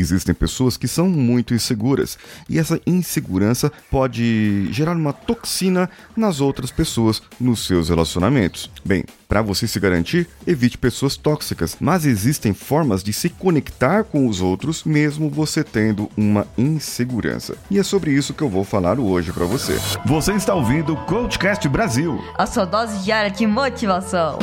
existem 0.00 0.34
pessoas 0.34 0.76
que 0.76 0.88
são 0.88 1.08
muito 1.08 1.54
inseguras 1.54 2.18
e 2.48 2.58
essa 2.58 2.80
insegurança 2.86 3.70
pode 3.90 4.72
gerar 4.72 4.96
uma 4.96 5.12
toxina 5.12 5.88
nas 6.16 6.40
outras 6.40 6.70
pessoas 6.70 7.22
nos 7.40 7.66
seus 7.66 7.88
relacionamentos. 7.88 8.70
Bem, 8.84 9.04
para 9.28 9.42
você 9.42 9.66
se 9.66 9.80
garantir, 9.80 10.28
evite 10.46 10.76
pessoas 10.76 11.16
tóxicas, 11.16 11.76
mas 11.80 12.04
existem 12.04 12.52
formas 12.52 13.02
de 13.02 13.12
se 13.12 13.28
conectar 13.28 14.04
com 14.04 14.26
os 14.26 14.40
outros 14.40 14.84
mesmo 14.84 15.30
você 15.30 15.64
tendo 15.64 16.10
uma 16.16 16.46
insegurança. 16.56 17.56
E 17.70 17.78
é 17.78 17.82
sobre 17.82 18.12
isso 18.12 18.34
que 18.34 18.42
eu 18.42 18.48
vou 18.48 18.64
falar 18.64 18.98
hoje 18.98 19.32
para 19.32 19.46
você. 19.46 19.78
Você 20.06 20.32
está 20.32 20.54
ouvindo 20.54 20.94
o 20.94 21.04
Coachcast 21.06 21.66
Brasil. 21.68 22.22
A 22.36 22.46
sua 22.46 22.64
dose 22.64 23.02
diária 23.04 23.30
de 23.30 23.46
motivação. 23.46 24.38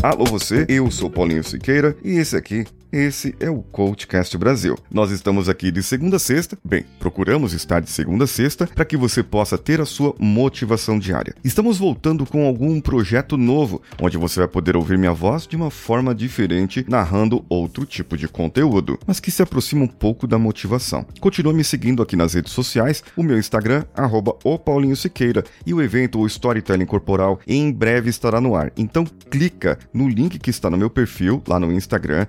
Alô 0.00 0.24
você, 0.24 0.64
eu 0.68 0.88
sou 0.92 1.10
Paulinho 1.10 1.42
Siqueira 1.42 1.96
e 2.04 2.18
esse 2.18 2.36
aqui 2.36 2.64
esse 2.92 3.34
é 3.40 3.48
o 3.48 3.62
Coachcast 3.62 4.36
Brasil. 4.36 4.76
Nós 4.90 5.10
estamos 5.10 5.48
aqui 5.48 5.72
de 5.72 5.82
segunda 5.82 6.16
a 6.16 6.18
sexta, 6.18 6.58
bem, 6.62 6.84
procuramos 7.00 7.54
estar 7.54 7.80
de 7.80 7.90
segunda 7.90 8.24
a 8.24 8.26
sexta 8.26 8.66
para 8.66 8.84
que 8.84 8.98
você 8.98 9.22
possa 9.22 9.56
ter 9.56 9.80
a 9.80 9.86
sua 9.86 10.14
motivação 10.18 10.98
diária. 10.98 11.34
Estamos 11.42 11.78
voltando 11.78 12.26
com 12.26 12.46
algum 12.46 12.78
projeto 12.80 13.38
novo, 13.38 13.80
onde 14.00 14.18
você 14.18 14.40
vai 14.40 14.48
poder 14.48 14.76
ouvir 14.76 14.98
minha 14.98 15.12
voz 15.12 15.46
de 15.46 15.56
uma 15.56 15.70
forma 15.70 16.14
diferente, 16.14 16.84
narrando 16.86 17.44
outro 17.48 17.86
tipo 17.86 18.14
de 18.14 18.28
conteúdo, 18.28 18.98
mas 19.06 19.18
que 19.18 19.30
se 19.30 19.42
aproxima 19.42 19.84
um 19.84 19.88
pouco 19.88 20.26
da 20.26 20.38
motivação. 20.38 21.06
Continua 21.18 21.54
me 21.54 21.64
seguindo 21.64 22.02
aqui 22.02 22.14
nas 22.14 22.34
redes 22.34 22.52
sociais, 22.52 23.02
o 23.16 23.22
meu 23.22 23.38
Instagram, 23.38 23.84
arroba 23.94 24.36
o 24.44 24.58
Paulinho 24.58 24.96
Siqueira, 24.96 25.42
e 25.64 25.72
o 25.72 25.80
evento 25.80 26.20
o 26.20 26.26
Storytelling 26.26 26.84
Corporal 26.84 27.40
em 27.46 27.72
breve 27.72 28.10
estará 28.10 28.38
no 28.38 28.54
ar. 28.54 28.70
Então 28.76 29.04
clica 29.30 29.78
no 29.94 30.08
link 30.08 30.38
que 30.38 30.50
está 30.50 30.68
no 30.68 30.76
meu 30.76 30.90
perfil, 30.90 31.42
lá 31.48 31.58
no 31.58 31.72
Instagram, 31.72 32.26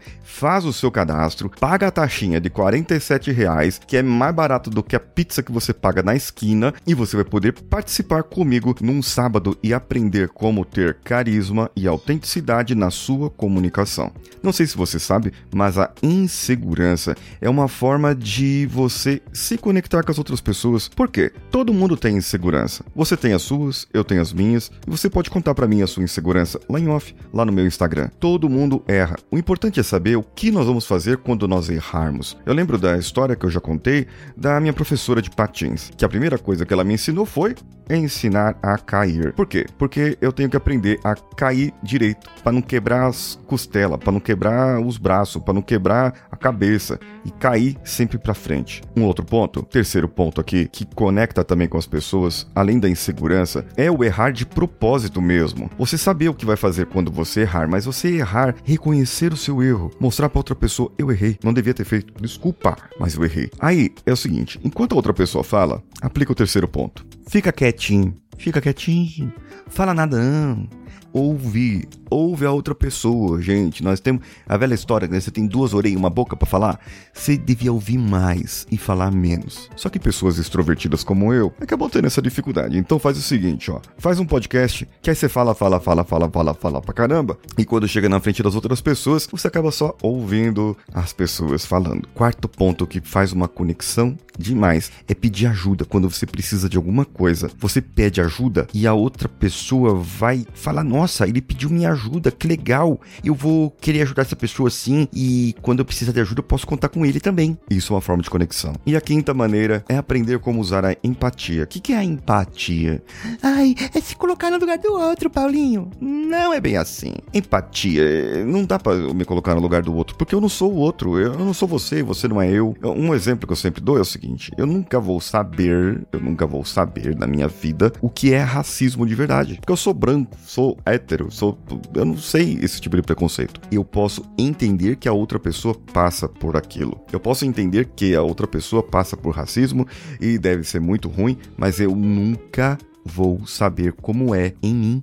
faz 0.54 0.66
o 0.66 0.74
seu 0.74 0.92
cadastro, 0.92 1.50
paga 1.50 1.88
a 1.88 1.92
taxinha 1.92 2.40
de 2.40 2.48
47 2.48 3.32
reais, 3.32 3.82
que 3.88 3.98
é 3.98 4.04
mais 4.04 4.36
barato 4.36 4.70
do 4.70 4.84
que 4.84 4.96
a 4.96 5.00
pizza 5.00 5.42
que 5.42 5.52
você 5.52 5.74
paga 5.74 6.04
na 6.04 6.16
esquina, 6.16 6.72
e 6.86 6.94
você 6.94 7.16
vai 7.16 7.26
poder 7.26 7.54
participar 7.54 8.22
comigo 8.22 8.76
num 8.80 9.02
sábado 9.02 9.58
e 9.64 9.74
aprender 9.74 10.30
como 10.30 10.64
ter 10.64 11.00
carisma 11.04 11.72
e 11.76 11.88
autenticidade 11.88 12.76
na 12.76 12.92
sua 12.92 13.32
comunicação. 13.32 14.12
Não 14.44 14.54
sei 14.54 14.68
se 14.68 14.78
você 14.78 15.00
sabe, 15.00 15.34
mas 15.52 15.80
a 15.80 15.92
insegurança 16.04 17.16
é 17.42 17.50
uma 17.50 17.68
forma 17.68 18.14
de 18.14 18.68
você 18.68 19.24
se 19.34 19.58
conectar 19.58 20.04
com 20.04 20.12
as 20.12 20.20
outras 20.20 20.40
pessoas. 20.40 20.88
Por 20.88 21.10
quê? 21.10 21.32
Todo 21.50 21.74
mundo 21.74 21.98
tem 21.98 22.18
insegurança. 22.18 22.86
Você 22.96 23.18
tem 23.18 23.34
as 23.34 23.42
suas, 23.42 23.88
eu 23.92 24.04
tenho 24.04 24.22
as 24.22 24.32
minhas, 24.32 24.72
e 24.86 24.92
você 24.92 25.10
pode 25.10 25.32
contar 25.32 25.56
para 25.56 25.68
mim 25.68 25.82
a 25.82 25.88
sua 25.88 26.04
insegurança 26.04 26.60
lá 26.70 26.80
em 26.80 26.90
off, 26.90 27.16
lá 27.34 27.44
no 27.44 27.52
meu 27.52 27.66
Instagram. 27.66 28.10
Todo 28.20 28.48
mundo 28.48 28.84
erra. 28.88 29.16
O 29.32 29.38
importante 29.40 29.80
é 29.80 29.84
saber 29.84 30.16
o 30.16 30.22
que 30.22 30.43
nós 30.52 30.66
vamos 30.66 30.86
fazer 30.86 31.18
quando 31.18 31.48
nós 31.48 31.70
errarmos. 31.70 32.38
Eu 32.46 32.54
lembro 32.54 32.78
da 32.78 32.98
história 32.98 33.36
que 33.36 33.46
eu 33.46 33.50
já 33.50 33.60
contei 33.60 34.08
da 34.36 34.60
minha 34.60 34.74
professora 34.74 35.22
de 35.22 35.30
patins, 35.30 35.92
que 35.96 36.06
a 36.06 36.10
primeira 36.10 36.38
coisa 36.38 36.66
que 36.66 36.74
ela 36.74 36.84
me 36.84 36.94
ensinou 36.94 37.26
foi 37.26 37.56
ensinar 37.90 38.58
a 38.62 38.78
cair. 38.78 39.34
Por 39.34 39.46
quê? 39.48 39.66
Porque 39.78 40.18
eu 40.22 40.32
tenho 40.32 40.50
que 40.50 40.58
aprender 40.58 41.00
a 41.04 41.16
cair 41.16 41.74
direito, 41.82 42.30
para 42.44 42.52
não 42.52 42.62
quebrar 42.62 43.08
as 43.08 43.40
costelas, 43.46 44.00
para 44.00 44.12
não 44.12 44.20
quebrar 44.20 44.80
os 44.80 44.98
braços, 44.98 45.42
para 45.42 45.54
não 45.54 45.62
quebrar 45.62 46.28
a 46.32 46.36
cabeça 46.36 47.00
e 47.26 47.32
cair 47.32 47.78
sempre 47.84 48.18
para 48.18 48.34
frente. 48.34 48.82
Um 48.96 49.04
outro 49.04 49.26
ponto, 49.26 49.64
terceiro 49.64 50.08
ponto 50.08 50.40
aqui, 50.40 50.68
que 50.72 50.86
conecta 50.86 51.44
também 51.44 51.68
com 51.68 51.78
as 51.78 51.88
pessoas, 51.88 52.48
além 52.56 52.80
da 52.80 52.90
insegurança, 52.90 53.66
é 53.76 53.92
o 53.92 54.04
errar 54.04 54.32
de 54.32 54.46
propósito 54.46 55.22
mesmo. 55.22 55.70
Você 55.78 55.98
saber 55.98 56.30
o 56.30 56.34
que 56.34 56.46
vai 56.46 56.56
fazer 56.56 56.86
quando 56.88 57.12
você 57.12 57.42
errar, 57.42 57.68
mas 57.68 57.86
você 57.86 58.18
errar, 58.18 58.56
reconhecer 58.64 59.34
o 59.34 59.38
seu 59.38 59.62
erro, 59.62 59.92
mostrar 60.00 60.30
para 60.34 60.40
outra 60.40 60.56
pessoa, 60.56 60.92
eu 60.98 61.12
errei, 61.12 61.38
não 61.44 61.54
devia 61.54 61.76
ter 61.76 61.86
feito, 61.86 62.12
desculpa, 62.20 62.76
mas 63.00 63.14
eu 63.14 63.24
errei. 63.24 63.52
Aí 63.60 63.94
é 64.04 64.12
o 64.12 64.18
seguinte, 64.18 64.60
enquanto 64.64 64.94
a 64.94 64.96
outra 64.96 65.14
pessoa 65.14 65.44
fala, 65.44 65.84
aplica 66.02 66.32
o 66.32 66.36
terceiro 66.36 66.68
ponto. 66.68 67.06
Fica 67.28 67.52
quietinho, 67.52 68.18
fica 68.36 68.60
quietinho, 68.60 69.32
fala 69.68 69.94
nada 69.94 70.18
não 70.18 70.68
ouvir. 71.14 71.88
Ouve 72.10 72.46
a 72.46 72.52
outra 72.52 72.76
pessoa, 72.76 73.42
gente. 73.42 73.84
Nós 73.84 74.00
temos 74.00 74.24
a 74.48 74.58
velha 74.58 74.74
história, 74.74 75.08
né? 75.08 75.20
Você 75.20 75.32
tem 75.32 75.48
duas 75.48 75.74
orelhas 75.74 75.96
e 75.96 75.98
uma 75.98 76.10
boca 76.10 76.36
para 76.36 76.48
falar. 76.48 76.80
Você 77.14 77.38
devia 77.38 77.72
ouvir 77.72 77.98
mais 77.98 78.68
e 78.72 78.78
falar 78.78 79.12
menos. 79.12 79.70
Só 79.76 79.90
que 79.90 80.00
pessoas 80.00 80.38
extrovertidas 80.38 81.04
como 81.04 81.34
eu 81.34 81.54
acabam 81.62 81.90
tendo 81.90 82.08
essa 82.08 82.22
dificuldade. 82.22 82.78
Então 82.78 83.00
faz 83.00 83.18
o 83.18 83.22
seguinte, 83.22 83.72
ó. 83.72 83.80
Faz 83.98 84.20
um 84.20 84.26
podcast 84.26 84.88
que 85.02 85.10
aí 85.10 85.16
você 85.16 85.30
fala, 85.30 85.54
fala, 85.54 85.80
fala, 85.80 86.04
fala, 86.04 86.30
fala, 86.30 86.54
fala 86.54 86.82
pra 86.82 86.94
caramba. 86.94 87.38
E 87.58 87.66
quando 87.66 87.88
chega 87.88 88.10
na 88.10 88.20
frente 88.20 88.42
das 88.44 88.56
outras 88.56 88.82
pessoas, 88.82 89.28
você 89.32 89.48
acaba 89.48 89.72
só 89.72 89.96
ouvindo 90.02 90.76
as 90.94 91.14
pessoas 91.14 91.66
falando. 91.66 92.08
Quarto 92.14 92.48
ponto 92.48 92.88
que 92.88 93.02
faz 93.02 93.32
uma 93.32 93.48
conexão 93.48 94.18
demais 94.38 94.92
é 95.08 95.14
pedir 95.14 95.48
ajuda 95.48 95.86
quando 95.86 96.10
você 96.10 96.26
precisa 96.26 96.68
de 96.68 96.78
alguma 96.78 97.06
coisa. 97.06 97.50
Você 97.60 97.82
pede 97.82 98.22
ajuda 98.22 98.68
e 98.74 98.88
a 98.88 98.94
outra 98.94 99.30
pessoa 99.30 99.96
vai 99.96 100.46
falar: 100.54 100.84
Nossa, 100.84 101.03
ele 101.28 101.42
pediu 101.42 101.70
minha 101.70 101.92
ajuda, 101.92 102.32
que 102.32 102.48
legal. 102.48 103.00
Eu 103.24 103.36
vou 103.36 103.72
querer 103.72 104.02
ajudar 104.02 104.24
essa 104.24 104.36
pessoa 104.36 104.70
sim 104.70 105.08
e 105.14 105.56
quando 105.62 105.80
eu 105.80 105.86
precisar 105.86 106.12
de 106.12 106.20
ajuda 106.20 106.40
eu 106.40 106.44
posso 106.44 106.68
contar 106.68 106.90
com 106.90 107.06
ele 107.06 107.20
também. 107.20 107.58
Isso 107.70 107.94
é 107.94 107.96
uma 107.96 108.02
forma 108.02 108.24
de 108.24 108.30
conexão. 108.30 108.74
E 108.86 108.96
a 108.96 109.02
quinta 109.02 109.34
maneira 109.34 109.84
é 109.88 109.98
aprender 109.98 110.40
como 110.40 110.60
usar 110.60 110.86
a 110.86 110.96
empatia. 111.04 111.64
O 111.64 111.68
que, 111.68 111.80
que 111.80 111.94
é 111.94 111.98
a 111.98 112.04
empatia? 112.04 113.02
Ai, 113.42 113.76
é 113.94 114.02
se 114.02 114.16
colocar 114.16 114.50
no 114.50 114.58
lugar 114.58 114.78
do 114.78 114.94
outro, 114.94 115.30
Paulinho. 115.30 115.90
Não 116.02 116.54
é 116.54 116.60
bem 116.60 116.78
assim. 116.78 117.14
Empatia, 117.34 118.46
não 118.46 118.66
dá 118.66 118.80
para 118.80 118.96
me 119.14 119.26
colocar 119.26 119.56
no 119.56 119.62
lugar 119.62 119.82
do 119.82 119.96
outro, 119.96 120.16
porque 120.16 120.34
eu 120.36 120.42
não 120.42 120.50
sou 120.50 120.74
o 120.74 120.78
outro. 120.78 121.20
Eu 121.20 121.38
não 121.38 121.54
sou 121.54 121.68
você, 121.68 122.02
você 122.04 122.28
não 122.28 122.42
é 122.42 122.52
eu. 122.52 122.76
Um 122.84 123.14
exemplo 123.14 123.48
que 123.48 123.54
eu 123.54 123.58
sempre 123.58 123.82
dou 123.82 123.98
é 123.98 124.02
o 124.02 124.06
seguinte 124.06 124.24
seguinte: 124.24 124.52
eu 124.58 124.66
nunca 124.66 125.00
vou 125.00 125.20
saber, 125.20 126.06
eu 126.12 126.20
nunca 126.20 126.46
vou 126.46 126.64
saber 126.66 127.16
na 127.16 127.28
minha 127.28 127.48
vida 127.48 127.92
o 128.02 128.10
que 128.10 128.34
é 128.34 128.42
racismo 128.42 129.06
de 129.06 129.16
verdade. 129.16 129.56
Porque 129.56 129.72
eu 129.72 129.78
sou 129.78 129.94
branco, 129.94 130.38
sou 130.46 130.78
hétero, 130.94 131.32
sou. 131.32 131.58
Eu 131.94 132.06
não 132.06 132.18
sei 132.18 132.60
esse 132.62 132.80
tipo 132.80 132.96
de 132.96 133.02
preconceito. 133.02 133.60
Eu 133.72 133.84
posso 133.84 134.24
entender 134.38 134.96
que 134.96 135.08
a 135.08 135.14
outra 135.14 135.40
pessoa 135.40 135.74
passa 135.94 136.28
por 136.28 136.56
aquilo. 136.56 137.00
Eu 137.12 137.20
posso 137.20 137.46
entender 137.46 137.90
que 137.96 138.16
a 138.16 138.22
outra 138.22 138.48
pessoa 138.48 138.84
passa 138.84 139.18
por 139.18 139.36
racismo 139.36 139.88
e 140.20 140.38
deve 140.38 140.64
ser 140.64 140.80
muito 140.80 141.10
ruim, 141.10 141.38
mas 141.58 141.80
eu 141.80 141.96
nunca 141.96 142.78
vou 143.06 143.46
saber 143.46 143.94
como 143.94 144.34
é 144.34 144.54
em 144.62 144.74
mim, 144.74 145.02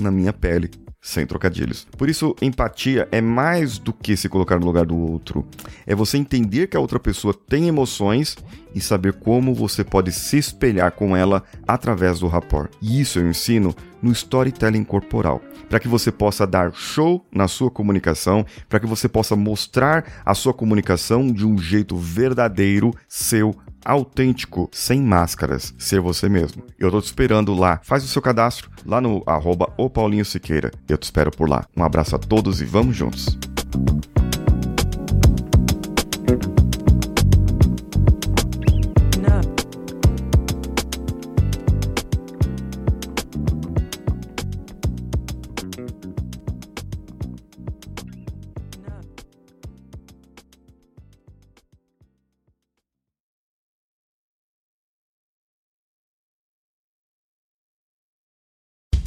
na 0.00 0.10
minha 0.10 0.32
pele 0.32 0.70
sem 1.02 1.26
trocadilhos. 1.26 1.84
Por 1.98 2.08
isso, 2.08 2.34
empatia 2.40 3.08
é 3.10 3.20
mais 3.20 3.76
do 3.76 3.92
que 3.92 4.16
se 4.16 4.28
colocar 4.28 4.60
no 4.60 4.66
lugar 4.66 4.86
do 4.86 4.96
outro. 4.96 5.44
É 5.84 5.96
você 5.96 6.16
entender 6.16 6.68
que 6.68 6.76
a 6.76 6.80
outra 6.80 7.00
pessoa 7.00 7.34
tem 7.34 7.66
emoções 7.66 8.36
e 8.74 8.80
saber 8.80 9.14
como 9.14 9.54
você 9.54 9.84
pode 9.84 10.12
se 10.12 10.38
espelhar 10.38 10.92
com 10.92 11.16
ela 11.16 11.42
através 11.66 12.20
do 12.20 12.28
rapport. 12.28 12.70
E 12.80 13.00
isso 13.00 13.18
eu 13.18 13.28
ensino 13.28 13.74
no 14.02 14.10
storytelling 14.10 14.82
corporal, 14.82 15.40
para 15.68 15.78
que 15.78 15.86
você 15.86 16.10
possa 16.10 16.46
dar 16.46 16.72
show 16.74 17.24
na 17.32 17.46
sua 17.46 17.70
comunicação, 17.70 18.44
para 18.68 18.80
que 18.80 18.86
você 18.86 19.08
possa 19.08 19.36
mostrar 19.36 20.04
a 20.24 20.34
sua 20.34 20.52
comunicação 20.52 21.32
de 21.32 21.46
um 21.46 21.56
jeito 21.56 21.96
verdadeiro, 21.96 22.92
seu, 23.08 23.54
autêntico, 23.84 24.68
sem 24.72 25.00
máscaras, 25.00 25.74
ser 25.78 26.00
você 26.00 26.28
mesmo. 26.28 26.62
Eu 26.78 26.90
tô 26.90 27.00
te 27.00 27.06
esperando 27.06 27.54
lá. 27.54 27.80
Faz 27.82 28.04
o 28.04 28.08
seu 28.08 28.22
cadastro 28.22 28.70
lá 28.84 29.00
no 29.00 29.22
arroba 29.26 29.72
o 29.76 29.88
Paulinho 29.88 30.24
Siqueira. 30.24 30.70
Eu 30.88 30.98
te 30.98 31.04
espero 31.04 31.30
por 31.30 31.48
lá. 31.48 31.64
Um 31.76 31.84
abraço 31.84 32.14
a 32.16 32.18
todos 32.18 32.60
e 32.60 32.64
vamos 32.64 32.96
juntos. 32.96 33.38